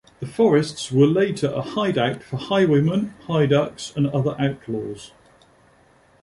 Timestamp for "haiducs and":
3.27-4.07